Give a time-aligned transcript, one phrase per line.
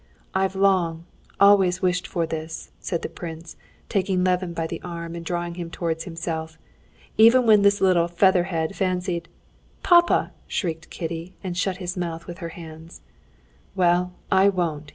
[0.33, 1.05] "I've long,
[1.39, 3.55] always wished for this!" said the prince,
[3.87, 6.57] taking Levin by the arm and drawing him towards himself.
[7.19, 9.29] "Even when this little feather head fancied...."
[9.83, 13.01] "Papa!" shrieked Kitty, and shut his mouth with her hands.
[13.75, 14.89] "Well, I won't!"